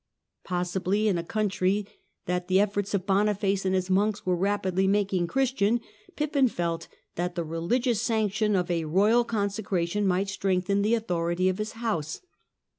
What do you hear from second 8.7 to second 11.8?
a royal consecration might strengthen the authority of his